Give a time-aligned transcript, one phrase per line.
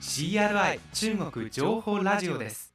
[0.00, 2.72] CRI 中国情報ラジオです。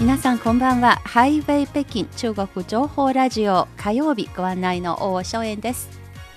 [0.00, 0.96] 皆さんこんばんは。
[1.04, 3.68] ハイウェイ北京中国情報ラジオ。
[3.76, 5.90] 火曜日ご案内の大正円です。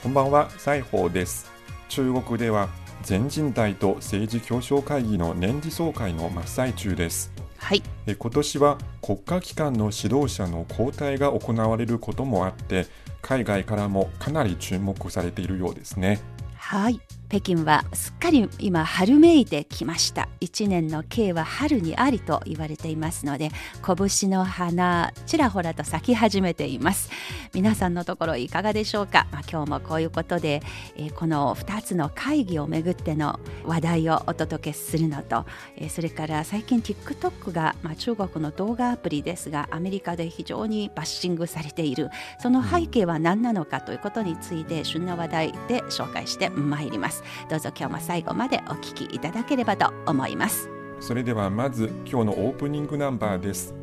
[0.04, 0.50] こんばんは。
[0.58, 1.50] 西宝です。
[1.88, 2.68] 中国では
[3.02, 7.32] 全人代と政治協商会議の年次総会の真っ最中です。
[7.56, 12.88] はい、今年は国家機関の指導者の交代が行われることもあって
[13.24, 16.20] 海外からもかなり注目されているようですね。
[16.56, 17.02] はい
[17.34, 20.30] 北京はすっかり今春めいてきました。
[20.40, 23.50] 一年の計は春にありと言われていますので
[23.82, 27.10] 拳の花ちらほらと咲き始めています。
[27.56, 30.62] 皆さんのところいかがでしょうか、まあ、今日もこういうことで、
[30.96, 42.12] えー、この2つの会議をめぐっての話題をお届けするのと、えー、それから最近 TikTok が、まあ、中国の動画アプリですがアメリカで非常にバッシングされている。
[42.40, 47.23] その背景は何なのかということについて旬な話題で紹介してまいります。
[47.24, 47.48] ます。
[47.50, 50.70] どうぞ今日も最後までお聞きいただければと思います。
[51.00, 53.74] それではまず今日のオープニングナンバーです。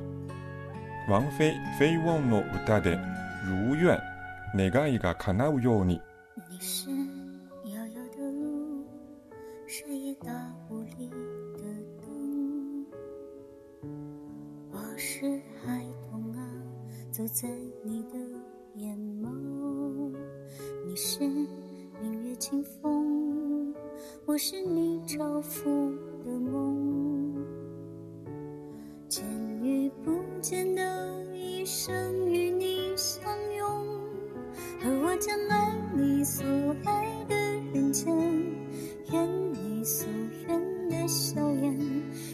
[1.08, 2.98] ワンフェイ・フェイ・ウォンの歌で
[3.44, 4.00] 如願
[4.54, 6.00] 願いが叶うように。
[15.02, 15.22] 是
[15.64, 16.44] 孩童啊，
[17.10, 17.48] 走在
[17.82, 18.18] 你的
[18.74, 20.14] 眼眸，
[20.86, 21.20] 你是
[22.02, 22.99] 明月清风，
[24.30, 25.68] 我是你照拂
[26.24, 27.34] 的梦。
[29.08, 29.24] 见
[29.60, 33.20] 与不见的一生与你相
[33.56, 33.66] 拥，
[34.84, 36.46] 而我将爱你所
[36.84, 37.34] 爱的
[37.74, 38.16] 人间，
[39.10, 40.06] 愿你所
[40.46, 41.76] 愿的笑颜。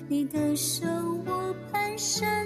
[0.07, 0.87] 你的手
[1.25, 2.46] 我蹒跚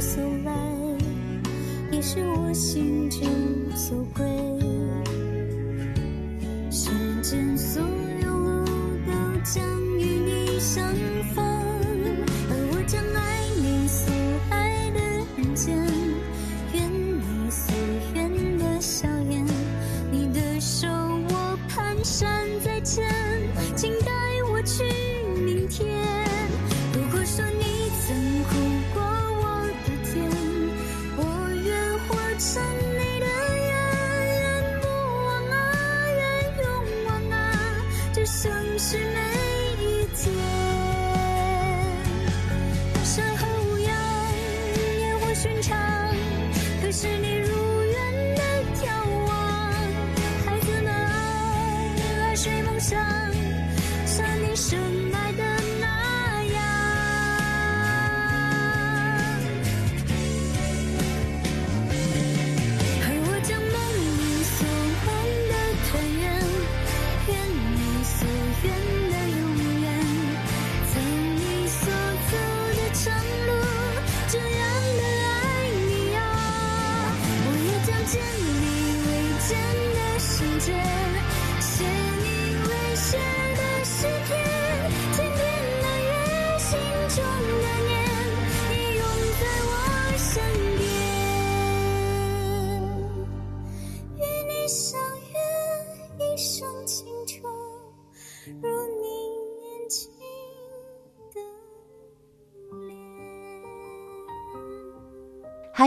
[0.00, 0.52] 所来，
[1.90, 3.20] 也是我心之
[3.76, 4.47] 所归。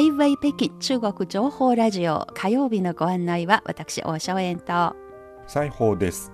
[0.02, 2.26] ハイウェイ北京中国情報ラジオ。
[2.34, 4.96] 火曜日のご案内は私大正円と。
[5.46, 6.32] 裁縫です。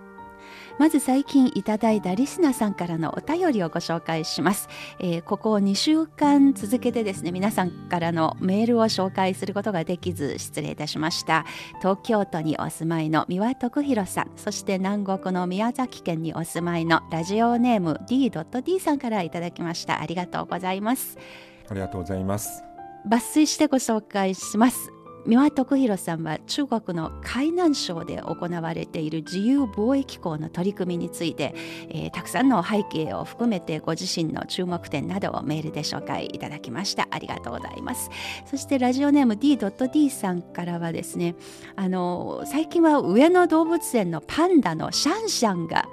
[0.80, 4.70] まず最近いただいたリスナーさんからのお便りをご紹介します、
[5.00, 11.46] えー、ここ2週間続けてですね皆さんからのメールを紹介することができず失礼いたしました。
[11.80, 14.32] 東京都にお住まいの三輪徳弘さん。
[14.38, 20.00] そして南国の宮崎県にお住まいのラジオネーム D.D さんからいただきました。
[20.00, 21.18] ありがとうございます。
[21.70, 22.67] ありがとうございます
[23.08, 24.92] 抜粋してご紹介します。
[25.26, 31.54] 三輪徳弘さんは中国の海南省で行われている自由貿易港の取り組みについて、
[31.90, 37.10] えー、たくさんの背景を含めてご自身の注目点などをメールで紹介いただきました。
[37.12, 38.10] ありがとうございます。
[38.46, 41.36] そしてラジオネーム D.D さんからはですね
[41.76, 45.90] あの最近は上野動物園のパンダのシャンシャンが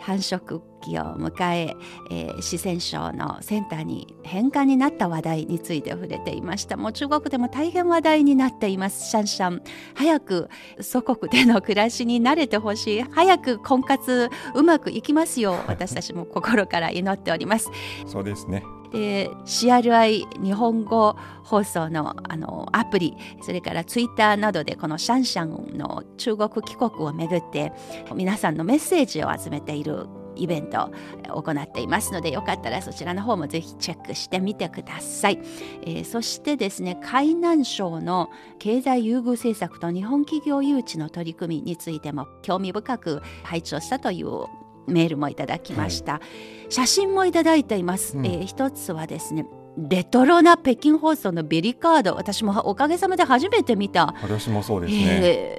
[0.00, 1.76] 繁殖期を迎え
[2.10, 6.76] えー、四川省のセンターに返還になった話題について触れていました。
[6.76, 9.10] もう中国でも大変話題になっています。
[9.10, 9.62] シャンシャン。
[9.94, 10.48] 早く
[10.80, 13.02] 祖国での暮らしに慣れてほしい。
[13.02, 17.70] 早く婚活うまくいきますよう私たちも心から祈っております。
[18.06, 18.62] そうですね。
[18.90, 27.72] で CRI 日本語放送のあのアプリそれからツイッターなどでこのシャンシャンの中国帰国をめぐって
[28.14, 30.06] 皆さんのメッセージを集めている
[30.36, 30.90] イベント
[31.34, 35.38] を行っていますのでよかったらそちらの方もぜひチェックしてみてください、
[35.82, 44.46] えー、そしてですね海南省の経済優遇政策と日本企業誘致の取り組みについても興味深く拝聴したという
[44.86, 46.20] メールもいただきました、は
[46.68, 49.46] い、写真もいただいています、うん、えー、一つはですね
[49.76, 52.14] レトロな北京放送のベリカード。
[52.14, 54.14] 私もおかげさまで初めて見た。
[54.22, 55.04] 私もそうですね、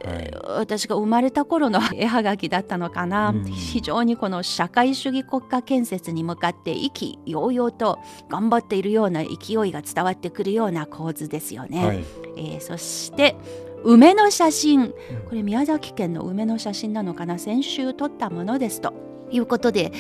[0.03, 7.99] えーはい、私が生まれた頃の 絵はがきだったのかな、うん、非常にこの社会主義国家建設に向かって意気揚々と
[8.29, 12.03] 頑張っているような勢いが伝わってくるような構図ですよね、はい、
[12.37, 13.35] えー、そして
[13.83, 14.93] 梅の写真。
[15.29, 17.37] これ宮崎県の梅の写真なのかな。
[17.37, 18.93] 先週撮ったものですと
[19.31, 19.91] いうことで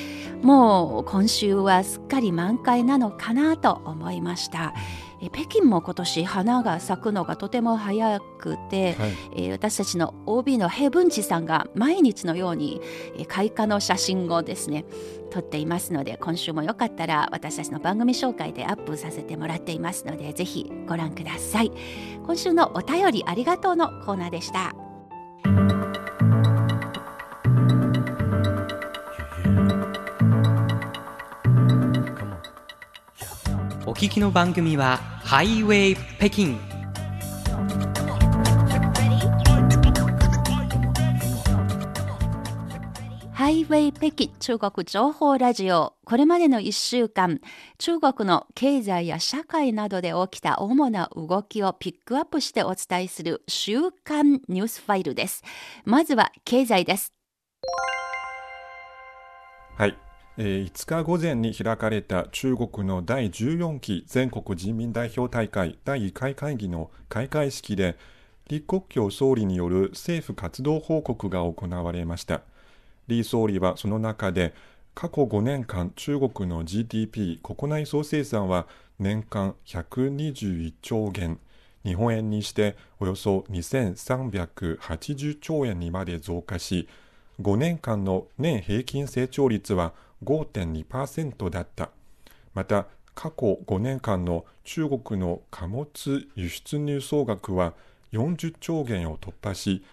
[0.41, 4.73] もう今週はすっかり満開なのかなと思いました。
[5.31, 12.81] 北京も今年花が咲くのがとても早くて、はい、えー、私たちの OB の平文治さんが毎日のように
[13.27, 14.85] 開花の写真をですね
[15.31, 21.71] 撮っていますので今週もよかったら私たちの番組紹介でアップさせてもらっていますのでぜひご覧ください。
[22.27, 24.75] 今週のお便りありがとうのコーナーでした
[33.97, 36.55] 聞きの番組はハイウェイ北京
[43.33, 45.95] ハイウェイ北京中国情報ラジオ。
[46.05, 47.41] これまでの1週間
[47.79, 55.43] 中国の経済や社会などで起きた主な動きをピックアップしてお伝えする週刊ニュースファイルです。
[55.85, 57.13] まずは経済です。
[59.75, 60.06] はい
[60.37, 67.97] 5日午前に開かれた中国の第14期全国人民代表大会第1回会議の開会式で、
[68.47, 72.41] 李克強総理による政府活動報告が行われました。
[73.07, 74.53] 李総理はその中で、
[74.93, 78.67] 過去5年間中国の GDP 国内総生産は
[78.99, 81.39] 年間121兆元、
[81.83, 86.87] 日本円にしておよそ2380兆円にまで増加し、
[87.41, 91.91] 5年間の年平均成長率は5.2%だった。
[92.53, 97.73] また、過去5年間の中国の貨物輸出入総額は
[98.13, 99.83] 40兆元を突破し、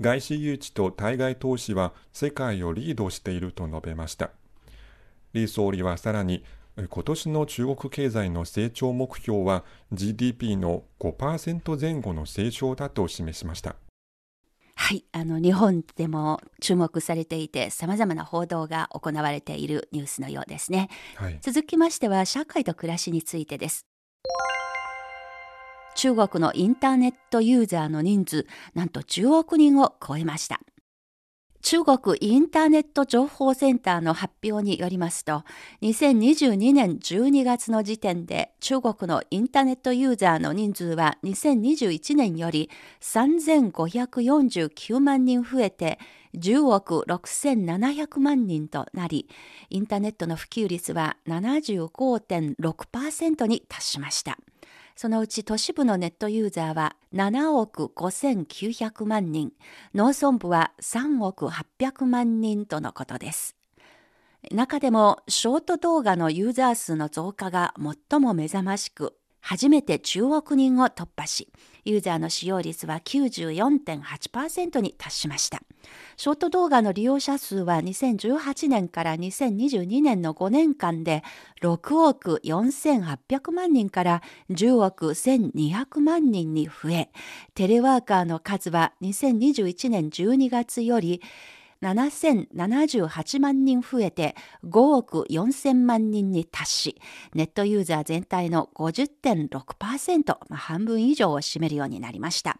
[0.00, 4.30] 外資誘致と対外投資は世界をリードしていると述べました。
[5.32, 6.42] 李総理はさらに、
[6.76, 13.76] 今年の中国経済の成長目標は GDP の5%前後の成長だと示しました。
[14.82, 23.86] はい、あの日本でも注目されていてさまざまな報道が行われているニュースのようですね、はい、続きましては社会と暮らしについてです。
[25.96, 30.60] 中国のインターネットユーザーの人数なんと10億人を超えました
[31.62, 35.44] 中国インターネット情報センターの発表によりますと、
[35.82, 42.70] 2022年12月の時点で中国のインターネットユーザーの人数は2021年より
[43.02, 45.98] 3549万人増えて
[46.34, 49.28] 10億6700万人となり、
[49.68, 54.38] インターネットの普及率は75.6%に達しました。
[55.00, 59.52] そのうち都市部のネットユーザーは7億5900万人、
[59.94, 63.56] 農村部は3億800万人とのことです。
[64.52, 67.72] 中でもショート動画のユーザー数の増加が
[68.10, 71.48] 最も目覚ましく、初めて10億人を突破し、
[71.84, 75.62] ユーザーの使用率は94.8%に達しました。
[76.16, 81.22] ショート動画の利用者数は2018年から2022年の5年間で
[81.62, 87.10] 6億4800万人から10億1200万人に増え、
[87.54, 91.22] テレワーカーの数は2021年12月より
[91.82, 97.00] 7078万人増えて5億4000万人に達し、
[97.34, 102.58] ネットユーザー全体の50.6%、まあ、半分以上を占めるようになりました。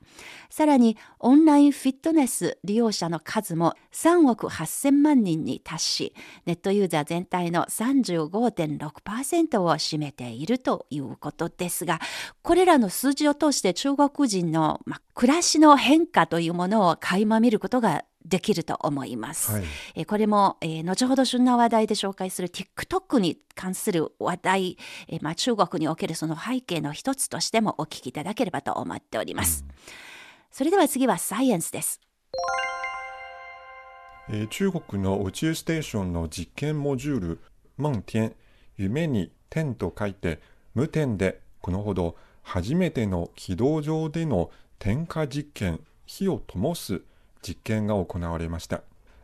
[0.49, 6.15] さらに、オンラインフィットネス利用者の数も3億8000万人に達し、
[6.47, 12.01] ネットユーザー全体の35.6%を占めているということですが、
[12.43, 19.53] これらの数字を通して中国人の、まあ、暮らしの変化というものを垣間見ることができると思います。
[19.53, 29.65] はい、えこれも、えー、後ほど旬な話題で紹介する TikTok に関する話題、えー、まあ、中国におけるその背景の一つとしてもお聞きいただければと思っております。
[29.67, 29.75] うん、
[30.51, 32.01] それでは次はサイエンスです。
[34.29, 37.41] えー、中国の宇宙ステーションの実験モジュール、
[37.79, 38.35] 夢天、
[38.77, 40.41] 夢に天と書いて、
[40.75, 47.03] 無天でこのほど初めての軌道上での点火実験、火を灯す
[47.43, 48.83] 実験が行われました。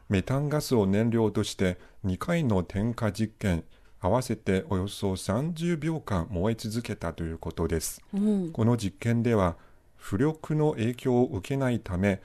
[0.09, 3.65] メタンガスを燃料として2回の点火実験、
[4.01, 8.03] 合わせておよそ30秒間燃え続けたということです。
[8.15, 9.57] うん、この実験では、
[10.01, 12.21] 浮力の影響を受けないため、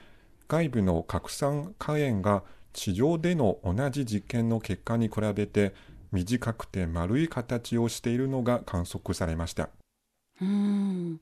[0.48, 2.43] 外部の拡散火炎が
[2.74, 5.74] 地上での同じ実験の結果に比べて
[6.12, 9.69] 短くて丸い形をしているのが観測されました。
[10.41, 11.21] うん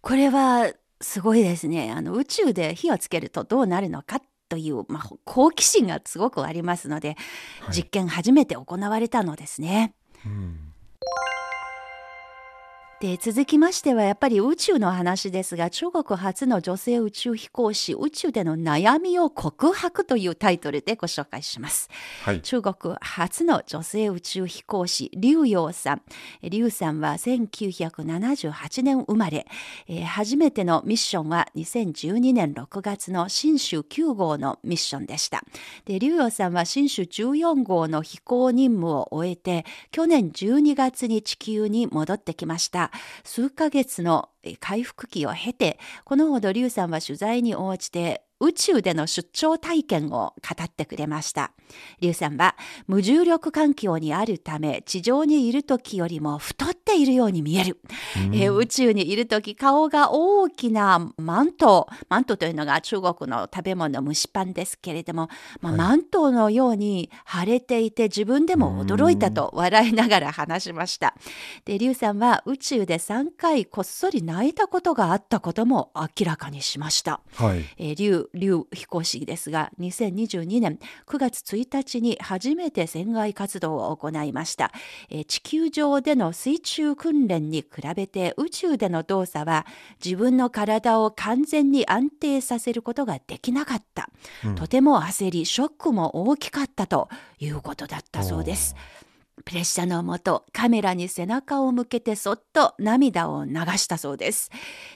[0.00, 1.92] これはすごいですね。
[1.92, 7.16] あの宇宙で火をつけるとどうなるのかという、まあ、好奇心がすごくありますので、
[7.60, 9.94] はい、実験初めて行われたのですね。
[10.26, 10.69] うん
[13.00, 21.88] で続きましてはやっぱり宇宙の話ですが中国初の女性宇宙飛行士宇宙での悩みを告白というタイトルでご紹介します、
[22.24, 26.02] はい、中国初の女性宇宙飛行士劉洋さん。
[26.42, 29.46] 劉さんは1978年生まれ、
[29.88, 35.42] えー、初めてのミッションは2012年6月の新州9号のミッションでした。
[35.86, 42.89] で劉洋さんは新州14号の飛行任務を終えて去年12月に地球に戻ってきました
[43.24, 44.30] 数ヶ月の
[44.60, 51.52] 回復期を経て、このほど劉さんは取材に応じて宇宙での出張体験を語ってくれました。
[52.00, 52.56] 劉さんは
[52.86, 57.80] 無重力環境にあるため地上にいる時よりも太っているように見える。
[58.32, 65.28] え宇宙にいる時顔が大きなマント、マントというのが中国の食べ物蒸しパンですけれども、
[65.60, 71.14] まあ、はい、マントのように腫れていて自分でも驚いたと笑いながら話しました。
[71.64, 77.20] で、劉さんは宇宙で3回こっそり泣いたことがあったことも明らかにしました。
[77.34, 84.72] はい、え劉劉飛行士ですが2022年9月1日に初めて船外活動を行いました、
[85.08, 89.66] え地球上での水中訓練に比べて宇宙での動作は
[90.04, 94.08] 自分の体を完全に安定させることができなかった、
[94.44, 97.08] うん、とても焦りショックも大きかったと
[97.38, 98.76] いうことだったそうです。
[99.44, 104.50] プレッシャーのもとカメラに背中を向けてそっと涙を流したそうです。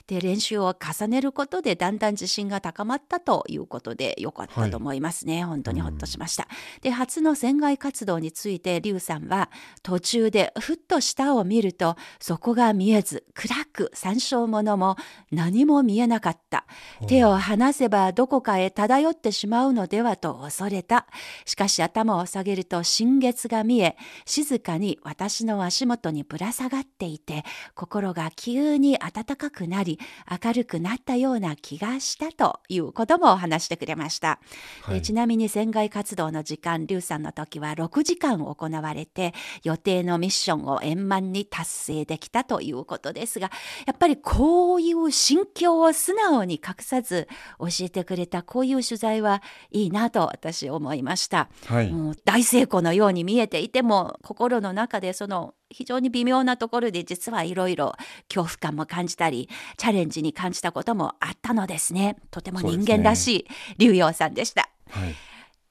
[0.07, 5.37] で練習を重ねることでだんだん自信が高まったということでよかったと思いますね。
[5.37, 6.49] はい、本当にほっとしました。
[6.83, 9.51] で初の船外活動について劉さんは
[9.83, 14.97] 途中でふっと下を見るとそこが見えず暗く山椒物も
[15.31, 16.67] 何も見えなかった。
[17.07, 21.07] 手を離せばどこかへ漂ってしまうのではと恐れた。
[21.45, 23.97] しかし頭を下げると新月が見え
[24.35, 27.45] 静かに私の足元にぶら下がっていて、
[27.77, 30.01] 心が急に暖かくなり、
[30.43, 34.41] 明るくなったような気がしたということも話してくれました。
[34.83, 43.53] はい、ちなみに船外活動の時間、リュウさんの時は6時間行われて、予定のミッションを円満に達成できたということですが、
[43.87, 47.29] やっぱりこういう心境を素直に隠さず
[47.61, 51.49] 教えてくれたこういう取材はいいなと私思いました。
[51.67, 57.95] はい、もう大成功のように見えていても心の中でその非常に微妙なところで実はいろいろ
[58.29, 62.17] 恐怖感も感じたりチャレンジに感じたこともあったのですね。
[62.31, 63.47] とても人間らしい
[63.79, 65.07] 龍陽さんでした、は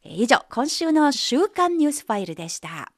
[0.04, 2.92] い、以上今週の週刊ニュースファイルでした。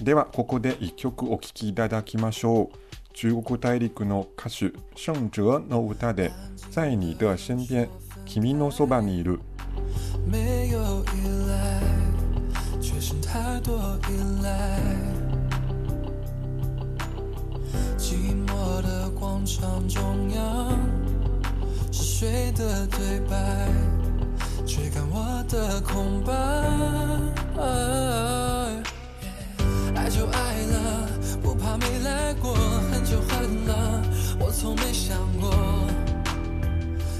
[0.00, 2.90] ではここで一曲お聴きいただきましょう。
[3.12, 6.32] 中国大陸の歌手盛哲の歌で
[6.70, 7.90] 在你的身边
[8.24, 9.40] 君のそばにいる。
[10.30, 11.89] 没有依赖
[13.00, 14.78] 却是太多依赖，
[17.96, 18.82] 寂寞。
[18.82, 20.78] 的广场中央，
[21.90, 23.68] 是谁的对白，
[24.66, 26.32] 追赶我的空白。
[29.94, 31.08] 爱就爱了，
[31.42, 34.02] 不怕没来过，恨就恨了，
[34.38, 35.54] 我从没想过，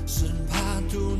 [0.07, 1.17] 是怕独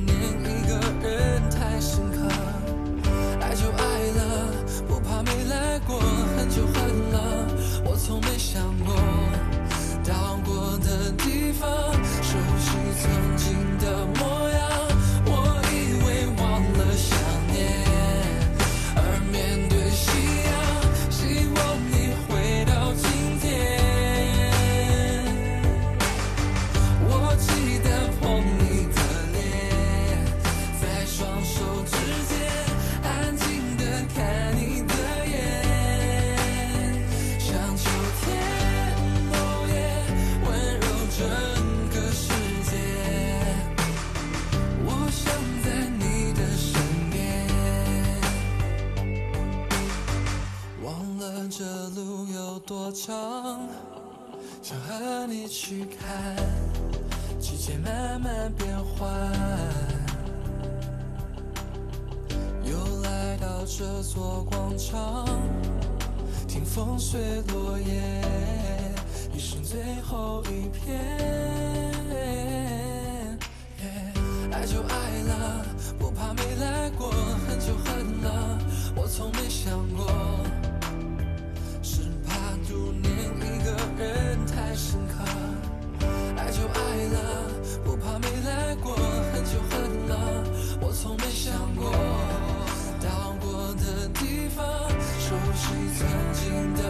[5.23, 7.47] 没来过，恨就恨了，
[7.85, 8.95] 我从没想过，
[10.05, 11.69] 到过的地方，
[53.01, 53.69] 有多长，
[54.63, 56.37] 想和你去看。
[57.39, 59.11] 季节慢慢变换，
[62.63, 65.27] 又来到这座广场，
[66.47, 68.23] 听风随落叶，
[69.35, 71.01] 一生最后一片。
[74.53, 75.65] 爱就爱了，
[75.99, 78.59] 不怕没来过，恨就恨了，
[78.95, 80.07] 我从没想过，
[84.81, 85.13] 深刻。
[86.39, 86.81] 爱就爱
[87.13, 87.19] 了，
[87.85, 88.97] 不怕没来过，
[89.31, 90.13] 恨就恨了，
[90.81, 91.93] 我从没想过，
[92.99, 94.65] 到过的地方，
[95.19, 96.81] 熟悉曾经的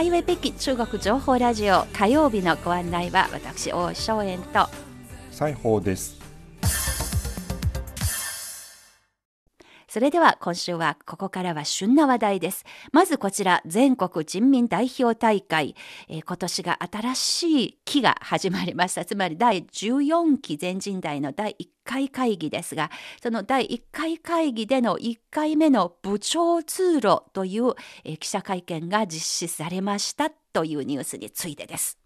[0.00, 4.66] ハイウェイ北京中国情報ラジオ火曜日のご案内は私大正円と
[5.30, 6.19] 裁縫です。
[9.90, 12.64] それでは今週はここからは旬な話題です。
[12.92, 15.74] まずこちら全国人民代表大会、
[16.08, 22.88] えー今年が新しい期が始まりましたつまり第14期全人代の第1回会議ですが
[23.20, 27.72] その第1回会議での1回目の部長通路という、
[28.04, 31.98] えー記者会見が実施されましたというニュースについてです。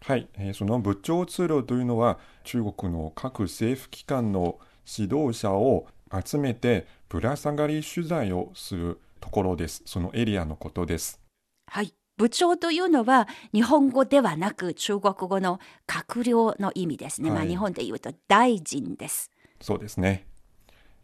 [0.00, 4.58] はい、えーその部長通路というのは中国の各政府機関の
[4.98, 9.82] 指導者を集めてぶら下がり取材をするところです。
[9.84, 11.20] そのエリアのことです。
[11.66, 11.92] はい。
[12.16, 17.28] 部長というのは日本語ではなく中国語の閣僚の意味ですね。
[17.28, 19.30] まあはい日本で言うと大臣です。
[19.60, 20.24] そうですね。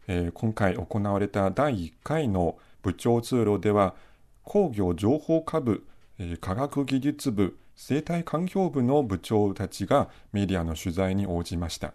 [0.07, 3.93] えー今回行われた第1回の部長通路では
[4.41, 5.85] 工業情報科部、
[6.17, 11.93] えー科学技術部、生態環境部の部長たちがメディアの取材に応じました。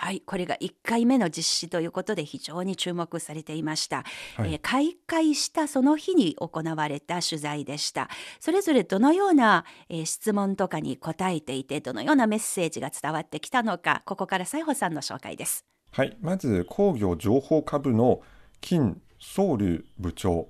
[0.00, 0.20] はい。
[0.20, 4.04] これが1回目の実施ということで非常に注目されていました。
[4.36, 8.08] はいえー開会したその日に行われた取材でした。
[8.38, 15.64] それぞれどのような、えー質問とかに答えていてどのようなメッセージが伝わってきたのかここから西穂さんの紹介です。
[15.90, 18.20] はい、まず工業情報科部の
[18.60, 20.48] 金ソウル部長、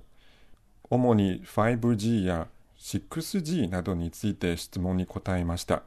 [0.91, 2.47] 主に 5G や
[2.79, 5.81] 6G などについて質問に答えました。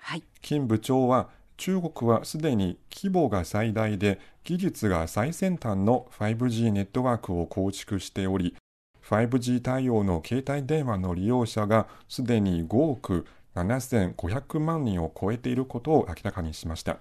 [0.00, 0.22] はい。
[0.42, 8.54] 金部長は中国はすでに規模が最大で技術が最先端の 5G ネットワークを構築しており
[9.02, 16.98] 5G 対応の携帯電話の利用者がすでに5億7500万人を超えていることを明らかにしました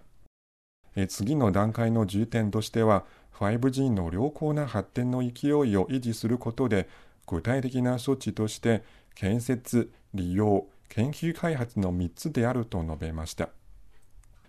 [1.10, 3.04] 次の段階の重点としては
[3.38, 6.88] 5G の良好な発展の勢いを維持することで
[7.28, 8.84] 具体的な措置として
[9.15, 13.50] 建設、利用、研究開発の3つであると述べました。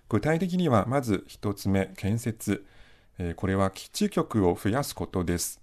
[0.09, 2.65] 具体的にはまず1つ目、建設。
[3.37, 5.61] これは基地局を増やすことです。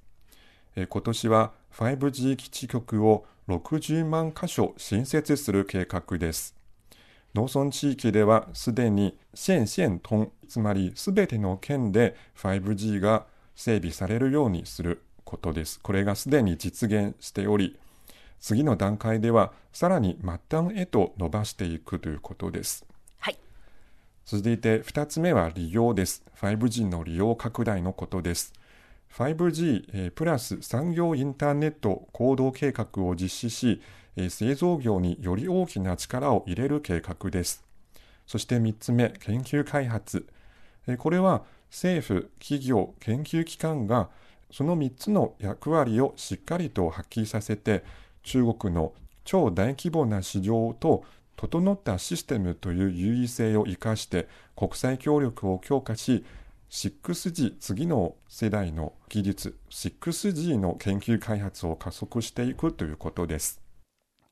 [0.75, 6.55] 今年は 5G 基地局を60万箇所新設する計画です。
[7.35, 13.25] 農村地域ではすでに县县通、つまりすべての県で 5G が
[13.55, 15.79] 整備されるようにすることです。
[15.79, 17.79] これがすでに実現しており、
[18.39, 22.85] 次の段階ではさらに末端へと伸ばしていくということです。
[24.25, 26.23] 続いて2つ目は利用です。
[26.39, 28.53] 5G の利用拡大のことです。
[29.13, 33.81] 5G えープラス産業インターネット行動計画を実施し、
[34.29, 37.65] 製造業により大きな力を入れる計画です。
[38.25, 40.25] そして3つ目、研究開発。
[40.99, 44.09] これは政府、企業、研究機関が
[44.51, 47.83] その3つの役割をしっかりと発揮させて、
[48.23, 48.93] 中国の
[49.25, 51.03] 超大規模な市場と
[51.35, 56.23] 整ったシステムという優位性を生かして国際協力を強化し
[56.69, 63.61] 6G 次の世代の技術 6G の研究開発を加速していくということです。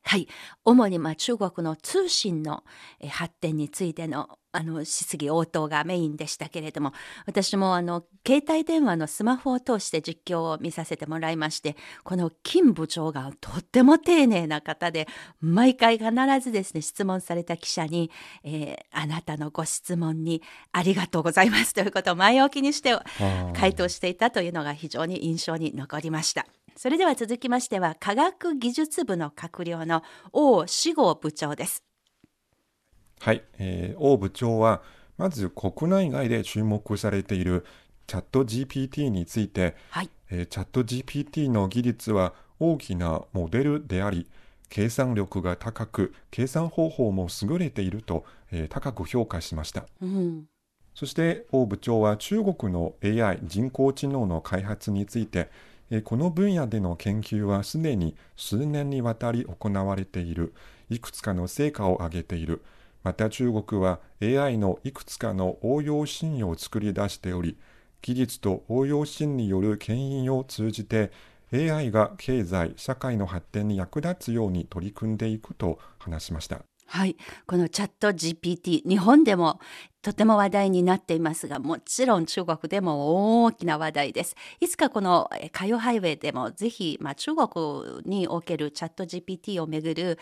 [0.04, 0.26] はい。
[0.64, 2.64] 主にまあ中国の通信の
[3.08, 6.92] 発展についてのあの質疑応答がメインでしたけれども、
[7.26, 15.08] 私もあの携帯電話のスマホを通して実況を見させてもらいまして、この金部長がとっても丁寧な方で、
[15.40, 16.10] 毎回必
[16.40, 18.10] ずですね、質問された記者に、
[18.44, 22.96] えーあなたのご質問にありがとうございますということを前置きにして
[23.54, 26.46] 回答していたというのが非常に印象に残りました。
[26.76, 31.91] それでは続きましては科学技術部の閣僚の王志豪部長です。
[33.22, 34.82] はい、えー王部長は
[35.16, 37.64] まず国内外で注目されている
[38.08, 40.10] チャット GPT について、はい。
[40.28, 44.26] えーチャット GPT の技術は大きなモデルであり
[44.68, 50.46] 計算力が高く計算方法も優れていると、えー高く評価しましたうん。
[50.92, 55.48] そして王部長は中国の AI 人工知能の開発について
[55.90, 60.54] えーこの分野での研究はすでに数年にわたり行われている
[60.90, 62.62] いくつかの成果を上げている
[63.02, 67.56] また中国は AI のいくつかの応用信用を作り出しており
[68.00, 71.10] 技術と応用シーンによる牽引を通じて
[71.52, 76.62] AI が経済社会の発展に役立つように取り組んでいくと話しました。
[76.92, 77.16] はい。
[77.46, 79.60] このチャット GPT、日本でも
[80.02, 84.36] とても話題になっていますが、もちろん中国でも大きな話題です。
[84.60, 90.18] いつかこのえー火曜ハイウェイでもぜひ、まあ、中国におけるチャット GPT をめぐる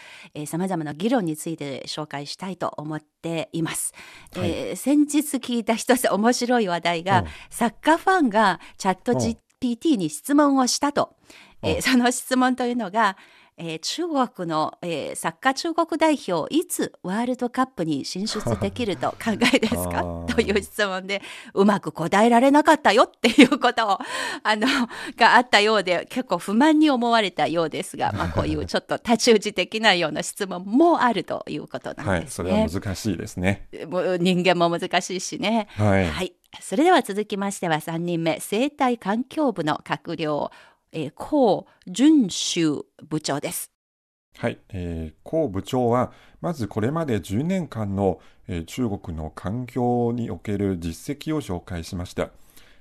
[0.46, 3.92] さまざまな議論について紹介したいと思っています。
[4.36, 11.16] はいえー先日聞いた一つ面白い話題が、うんサッカーファンがチャットうん GPT に質問をしたと。
[11.62, 13.16] えーうんその質問というのが、
[13.62, 20.02] えー中国の、えーサッカー中国代表いつワールドカップに進出できると考えですか？
[20.28, 21.20] という質問で
[21.54, 23.98] うまく答えられなかったよっていうことを
[24.42, 24.66] あの
[25.16, 32.80] があったようで結構不満に思われたようですが、まあ、こういうちょっと太刀打ち的なような質問もあるということなんはいそれですね。
[32.80, 35.68] は難しいですね人間も難しいしね。
[35.76, 36.32] はい、はい。
[36.60, 40.50] それでは続きましては3人目、生態環境部の閣僚、
[40.92, 43.70] えー、高淳修部長です。
[44.36, 52.30] はい、えー、高部長はまずこれまで10年間の、えー中国の環境における実績を紹介しました。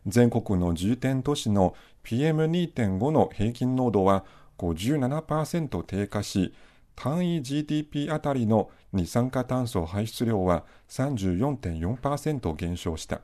[0.07, 4.25] 全国の重点都市の PM2.5 の平均濃度は
[4.57, 6.53] 57%低下し
[6.95, 13.21] 単位 GDP あたりの二酸化炭素排出量は34.4%減少した。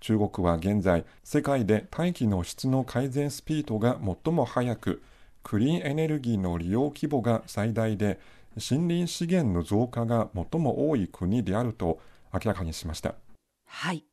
[0.00, 5.02] 中国は現在世界で大気の質の改善スピードが最も速く
[5.42, 8.18] クリーンエネルギーの利用規模が最大で
[8.56, 12.00] 森林資源の増加が最も多い国であると
[12.32, 13.14] 明らかにしました。
[13.66, 14.04] はい。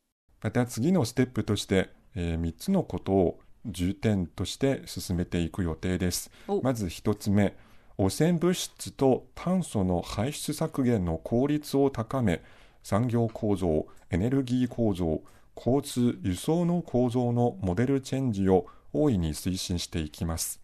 [0.42, 6.30] また次のステップとして、え3つのことを重点として進めていく予定です。
[6.46, 6.60] お。
[6.60, 7.56] まず1つ目
[7.96, 12.42] 汚染物質と炭素の排出削減の効率を高め
[12.82, 15.22] 産業構造エネルギー構造
[15.56, 20.60] 交通輸送の構造のモデルチェンジを大いに推進していきます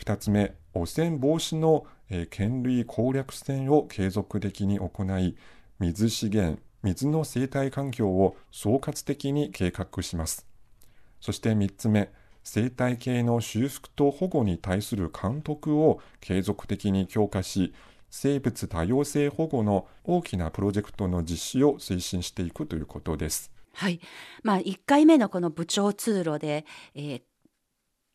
[0.00, 5.36] 2つ目汚染防止の、え権類攻略戦を継続的に行い
[5.78, 10.46] 水資源水の生態環境を総括的に計画します
[11.20, 12.10] そして3つ目
[12.42, 17.74] 生態系の修復と保護に対する監督を継続的に強化し
[18.10, 23.52] 生物多様性保護の大きなプロジェクトの実施を推進していくということです。
[23.72, 24.00] はい。
[24.42, 27.22] まあ、1回目のこの部長通路で、えー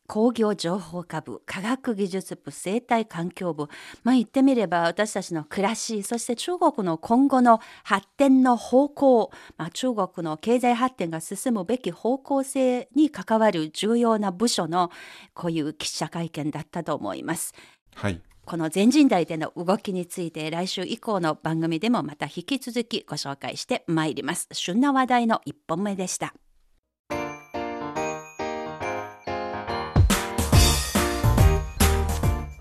[0.08, 3.70] 工業情報科部、科学技術部、生態環境部、
[4.04, 14.92] まあ言ってみれば私たちの暮らし、そして中国の今後の発展の方向、まあ中国の経済発展が進むべき方向性に関わる重要な部署の
[15.34, 17.54] こういう記者会見だったと思います。
[17.96, 24.48] はい、この全人代での動きについて来週以降の番組でもまた引き続きご紹介してまいります。
[24.52, 26.36] 旬な話題の一本目でした。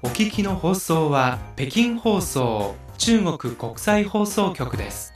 [0.03, 5.12] お聞きの放送は北京放送中国国際放送局です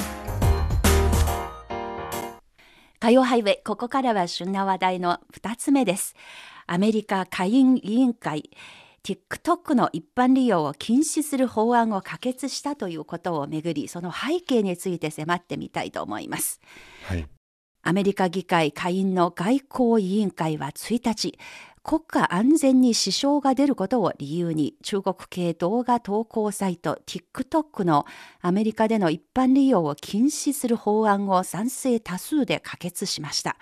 [2.99, 6.17] 火曜ハイウェイ、ここからは旬な話題の2つ目です。
[6.67, 8.51] アメリカ下院委員会、
[9.09, 16.61] TikTok の一般利用を禁止する法案を可決したということをめぐり、その背景について迫ってみたいと思います。
[17.05, 17.27] はい。
[17.81, 21.39] アメリカ議会下院の外交委員会は1日、
[21.83, 28.05] 国家安全に支障が出ることを理由に中国系動画投稿サイト TikTok の
[28.43, 33.57] アメリカでの一般利用を禁止する法案を賛成多数で可決しました。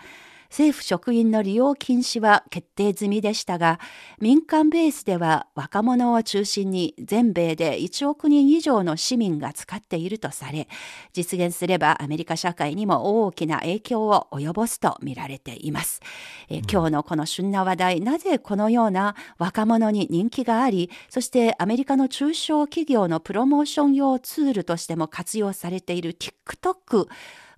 [0.50, 3.80] 政府職員の利用禁止は決定済みでしたが、
[4.20, 10.68] 民間ベースでは若者を中心に全米で1億人以上の市民が使っているとされ、
[11.12, 16.00] 実現すればアメリカ社会にも大きな影響を及ぼすと見られています。
[16.48, 27.08] えー今日のこの旬な話題、なぜこのような若者に人気があり、そしてアメリカの中小企業のプロモーション用ツールとしても活用されている TikTok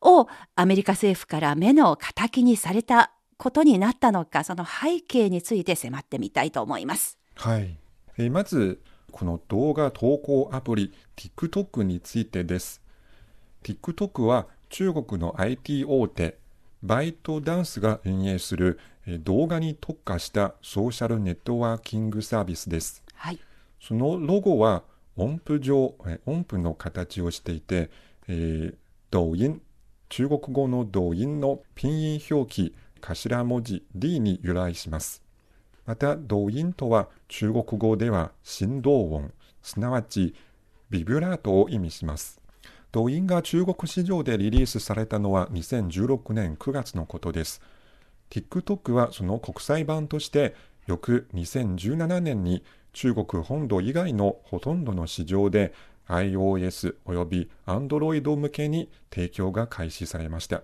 [0.02, 7.18] をアメリカ政府から目の敵にされたことになったのか、その背景について迫ってみたいと思います。
[7.36, 7.78] はい。
[8.18, 8.80] えーまず、
[9.12, 12.82] この動画投稿アプリ TikTok についてです。
[13.62, 16.38] TikTok は中国の IT 大手
[16.82, 23.02] バイトダンスが運営するえー動画に特化したソーシャルネットワーキングサービスです。
[23.14, 23.38] はい。
[23.80, 24.82] そのロゴは
[25.16, 27.90] 音符状、え音符の形をしていて、
[28.28, 28.74] えー、
[29.10, 29.60] 抖音、
[30.08, 35.22] 中国語の抖音のピンイン表記頭文字 D に由来します。
[35.84, 40.34] また、抖音とは中国語では振動音、すなわち
[40.90, 42.40] ビブラートを意味します。
[42.90, 47.60] 抖音が中国市場でリリースされたのは2016年9月のことです。
[48.30, 50.54] TikTok はその国際版として
[50.86, 55.74] 翌2017年に中国本土以外のほとんどの市場で
[56.08, 60.62] iOS および Android 向けに提供が開始されました。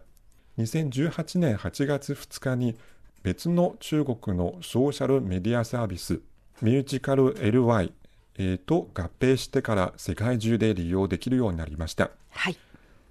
[0.59, 2.76] 2018年8月2日に
[3.22, 6.20] 別の中国のソーシャルメディアサービス
[6.62, 7.92] ミュージカル LY
[8.37, 12.11] えーと合併してから世界中で利用できるようになりました。
[12.30, 12.57] はい。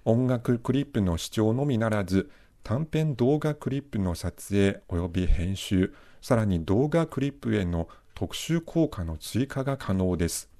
[0.04, 2.30] 音楽クリップの視聴のみならず
[2.62, 10.50] 短編動画クリップの撮影および編集さらに動画クリップへの特殊効果の追加が可能です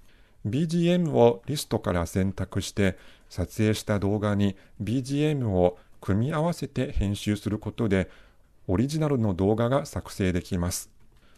[0.47, 8.11] BGM をリストから選択して撮影した動画に BGM を組み合わせて編集することで
[8.67, 10.91] オリジナルの動画が作成できます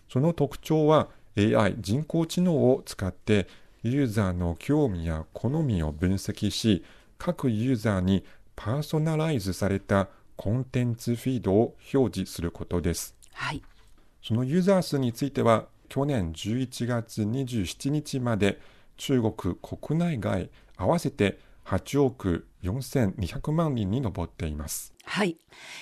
[0.09, 3.47] その特徴は AI 人工知能を使って
[3.83, 6.85] ユーザーの興味や好みを分析し
[7.19, 13.15] 各ユーザーにパーソナライズされたコンテンツフィードを表示することです。
[13.33, 13.63] はい。
[14.23, 18.61] そのユーザー数については去年11月27日まで
[18.97, 24.97] 中国国内外合わせて8億4200万人に上っています。
[25.09, 25.37] はい。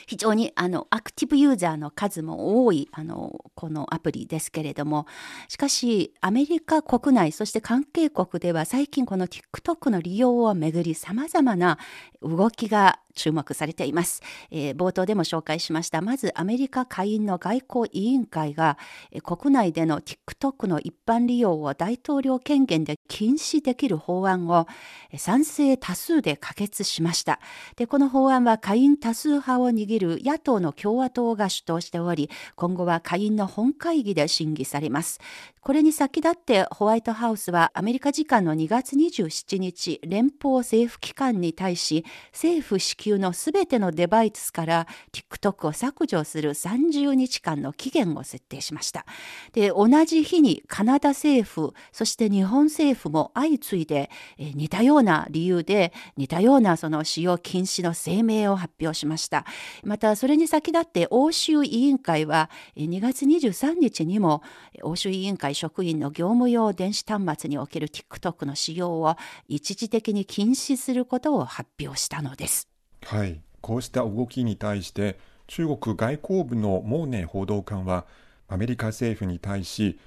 [0.07, 5.07] 非常にあのアクティブユーザーの数も多いあのこのアプリですけれども、
[5.49, 11.79] しかしアメリカ国内そして関係国では最近この TikTok の利用をめぐり様々な
[12.23, 18.77] 動きが注目されています、えー冒頭でも紹介しましたまずアメリカ下院の外交委員会が、
[19.13, 24.67] え国内での TikTok の一般利用を大統領権限で禁止できる法案を
[25.11, 27.39] え賛成多数で可決しました。
[27.77, 35.21] でこの法案は下院多数派を握る野党の共和党が主導しており今後は下院の本会議で審議されます。
[35.61, 49.07] これに先立ってホワイトハウスはアメリカ時間の2月27日連邦政府機関に対し政府支給のすべてのデバイスから TikTok を削除する30日間の期限を設定しました。
[49.53, 59.45] で同じ日にカナダ政府そして日本政府も相次いで似たような理由で似たようなようなその使用禁止の声明を発表しました
[59.83, 64.43] またそれに先立って欧州委員会はえ2月23日にも
[64.83, 69.17] 欧州委員会職員の業務用電子端末における TikTok の使用を
[69.49, 72.69] 一時的に禁止することを発表したのです。
[73.05, 78.07] はい、こうした動きに対して中国外交部のモーネ報道官は
[78.49, 79.99] アメリカ政府に対し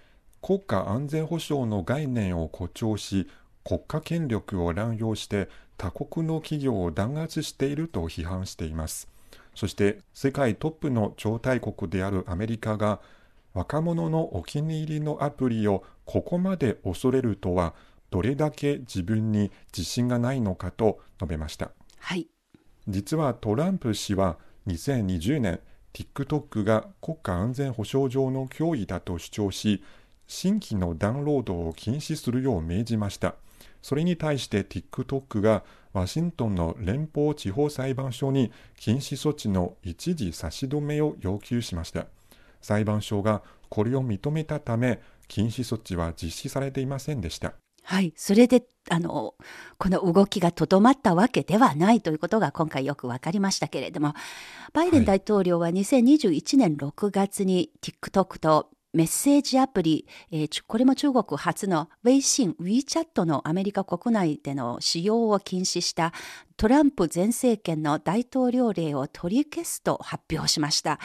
[0.41, 3.27] 国家安全保障の概念を誇張し
[3.67, 9.07] 国家権力を乱用して他国の企業を弾圧していると批判しています。
[9.55, 12.99] そして世界トップの超大国であるアメリカが
[13.53, 17.73] 若者のお気に入りのアプリをここまで恐れるとは
[18.11, 21.71] どれだけ自分に自信がないのかと述べました。
[21.99, 22.27] はい、
[22.87, 24.37] 実はトランプ氏は
[24.67, 25.59] 2020年
[25.93, 29.83] TikTok が国家安全保障上の脅威だと主張し
[30.27, 33.35] 新規のダウンロードを禁止するよう命じました。
[33.81, 35.63] それに対して TikTok が
[35.93, 42.07] ワシントンの連邦地方裁判所に禁止措置の一時差し止めを要求しました。
[42.61, 47.53] 裁判所がこれを認めたため禁止措置は実施されていませんでした。
[47.83, 49.35] はい、それであの
[49.77, 54.13] この動きがとどまったわけではないということが今回よく分かりましたけれども
[54.73, 66.13] バイデン大統領は2021年6月に TikTok とメッセージアプリ、えーこれも中国発のウェイシン、ウィーチャットのアメリカ国内での使用を禁止した
[66.55, 70.99] トランプ前政権の大統領令を取り消すと発表しました。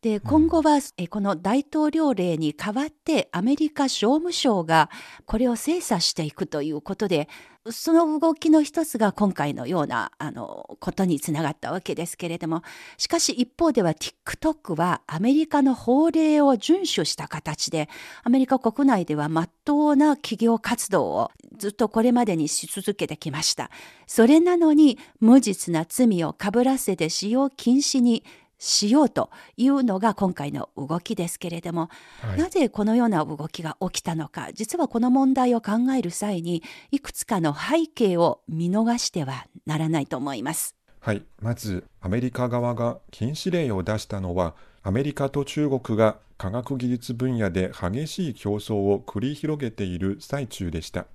[0.00, 4.90] で今後は、えこの大統領令に代わってアメリカ商務省が
[5.26, 7.28] これを精査していくということで
[7.70, 12.62] その動きの一つが今回のようなあのことにつながったわけですけれども
[12.96, 17.88] しかし一方では TikTok はアメリカの法令を遵守した形で
[18.22, 23.70] アメリカ国内では真っ当な企業活動をずっとこれまでにし続けてきました。
[24.06, 28.24] それなのに無実な罪をかぶらせて使用禁止に
[28.58, 31.88] しようというのが今回の動きですけれども、
[32.20, 32.38] はい。
[32.38, 34.50] なぜこのような動きが起きたのか。
[34.52, 40.74] 実はこの問題を考える際にいくつかの背景を見逃してはならないと思います。
[41.00, 51.06] はい、まずアメリカ側が禁止令を出したのはアメリカと中国が科学技術分野で激しい競争を繰り広げている最中でした。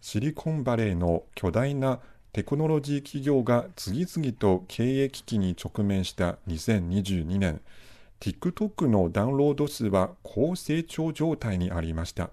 [0.00, 2.00] シリコンバレーの巨大な
[2.32, 7.60] テクノロジー企業が次々と経営危機に直面した2022年。
[8.20, 12.30] TikTok のダウンロード数は高成長状態にありました。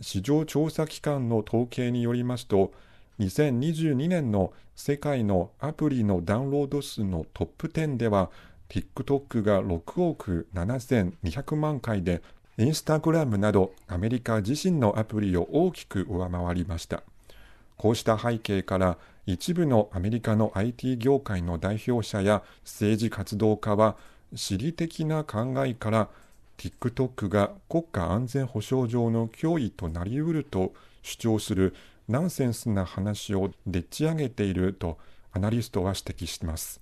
[0.00, 2.72] 市場調査機関の統計によりますと
[3.18, 8.30] 2022年の世界のアプリのダウンロード数のトップ10では
[8.68, 12.22] TikTok が6億7200万回で
[12.56, 17.02] Instagram などアメリカ自身のアプリを大きく上回りました。
[17.76, 23.96] こうした背景から一部のアメリカの IT 業界の代表者や政治活動家は
[24.34, 26.08] 私利的な考えから
[26.58, 31.74] TikTok が国家安全保障上の脅威となりうると主張する
[32.08, 34.98] ナンセンスな話をでっち上げていると
[35.32, 36.80] アナリストは指摘しています。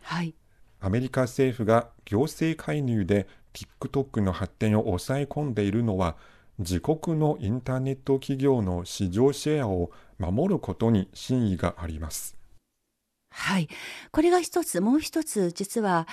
[0.00, 0.34] はい、
[0.80, 6.16] アメリカ政府が行政介入で TikTok の発展を抑え込んでいるのは
[6.58, 12.36] 自国のインターネット企業の市場シェアを守ることに真意があります。
[13.30, 13.68] はい、
[14.12, 16.08] これが一つもう一つ実は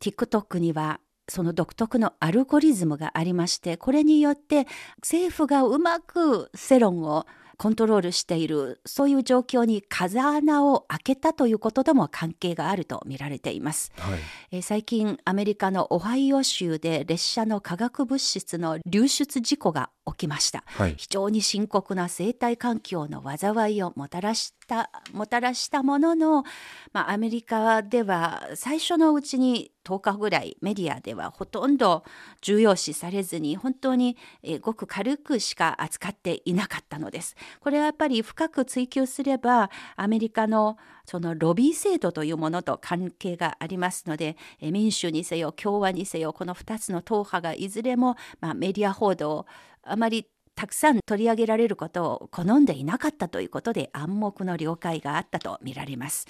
[0.00, 4.66] TikTok にはその独特のアルゴリズムがありましてこれによって
[4.98, 7.26] 政府がうまく世論を
[7.58, 13.92] コントロールしているそういう状況に風穴を開けたということとも関係があると見られています。
[13.96, 14.20] はい、
[14.52, 20.64] えー最近アメリカのオハイオ州で列車の化学物質の流出事故が起きました。
[20.66, 26.44] はい、非常に深刻な生態環境の災いをもたらしたもたらしたものの、
[26.92, 32.04] まあ、アメリカでは最初のうちに10日ぐらいメディアではほとんど
[32.42, 37.36] 重要視されずに本当に、えーごく軽くしか扱っていなかったのです。
[37.60, 49.46] これはやっぱり深く追求すればアメリカのそのロビー制度というものと関係がありますのでえー民主にせよ共和にせよこの2つの党派がいずれも、まあ、メディア報道を
[49.90, 56.26] あまりたくさん取り上げられることを好んでいなかったということで暗黙の了解があったとみられます。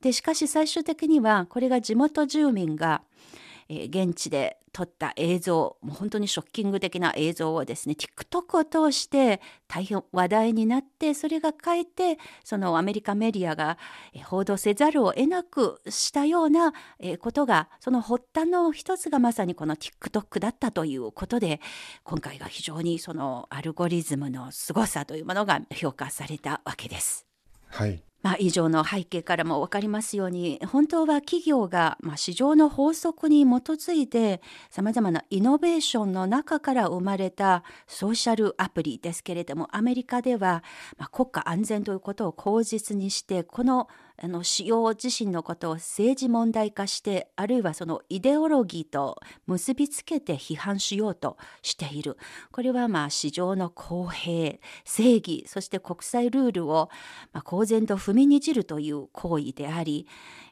[0.00, 3.02] でしかし最終的にはこれが地元住民が、
[3.68, 13.78] えー現地で撮った映像もう本当にショッキング的な映像をですね TikTok を通して大変話題になってそれがかえてそのアメリカメディアが
[14.26, 21.60] 報道せざるを得なくしたようなえーことがその発端の一つがまさにこの TikTok だったということで
[22.04, 27.26] 今回が非常にそのアルゴリズムの凄さというものが評価されたわけです。
[27.68, 40.64] はい、まあ、以上の背景からも分かりますように本当は企業が、まあ、市場の法則に基づいてさまざまなイノベーションの中から生まれたソーシャルアプリですけれどもアメリカでは、
[40.98, 43.86] まあ、国家安全ということを口実にしてこの
[44.22, 52.16] あの主要自身のことを政治問題化してあるいはそのイデオロギーと結びつけて批判しようとしている。
[52.50, 56.88] これはまあ市場の公平正義そして国際ルールを
[57.32, 60.06] まあ、公然と踏みにじるという行為であり、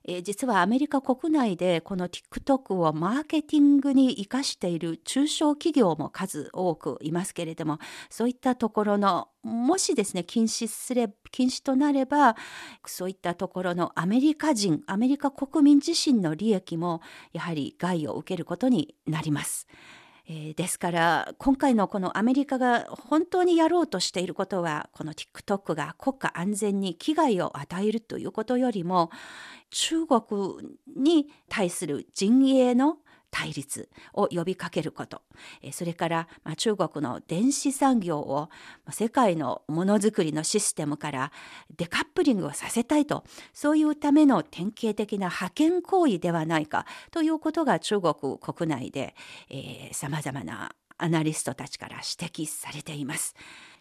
[0.06, 7.78] えー実はアメリカ国内でこの TikTok をマーケティングに生かしている中小企業も数多くいますけれども
[8.10, 12.36] そういったところのもしですね禁止すれ禁止となれば
[12.86, 17.00] そういったところのアメリカ人アメリカ国民自身の利益も
[17.32, 19.66] やはり害を受けることになります。
[20.26, 29.10] えーですから今回のこのアメリカが本当にやろうとしていることはこの TikTok が国家安全に危害を与えるということよりも
[29.70, 30.22] 中国
[30.96, 32.98] に対する陣営の
[33.34, 35.22] 対立を呼びかけること。
[35.60, 38.48] えそれから、ま、中国の電子産業を
[38.90, 41.32] 世界のものづくりのシステムから
[41.76, 43.24] デカップリングをさせたいと。
[43.52, 46.86] そういうための典型的な覇権行為ではないか。
[47.10, 49.16] ということが中国国内で
[49.90, 53.34] さまざまなアナリストたちから指摘されています。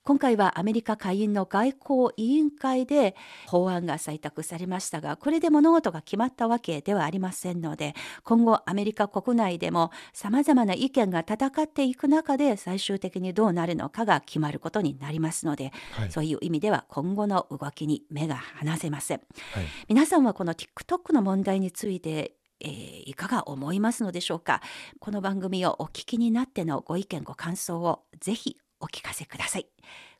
[0.06, 3.16] 今回はアメリカ下院の外交委員会で
[3.47, 16.12] 法案が採択されましたがこれで物事が決まったわけではありませんので今後アメリカ国内でもさまざまな意見が戦っていく中で最終的にどうなるのかが決まることになりますので、はい。
[16.12, 19.22] そういう意味では今後の動きに目が離せません。
[19.54, 19.66] はい。
[19.88, 24.62] 皆さんはこの TikTok の問題についてえーいかが思いますのでしょうか？
[24.99, 29.68] この番組をお聞きになってのご意見ご感想をぜひお聞かせください。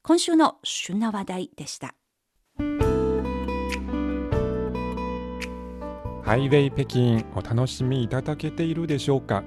[0.04, 1.96] 今週の旬な話題でした。
[6.24, 9.44] ハイウェイ北京お楽しみいただけているでしょうか？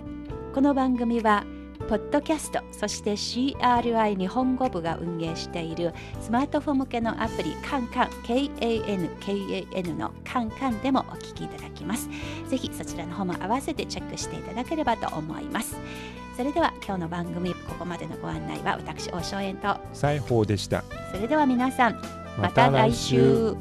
[0.52, 1.46] この番組は
[1.88, 12.08] ポッドキャストそして CRI 日本語部が運営しているスマートフォン向けのアプリカンカン KANKAN のカンカンでもお聞きいただきます。
[12.48, 15.76] ぜひそちらの方も合わせてチェックしていただければと思います。
[16.36, 19.76] それでは今日の番組ここまでのご案内は私大正円と。
[19.92, 20.82] 西宝でした。
[21.14, 22.02] それでは皆さん
[22.36, 23.56] また来週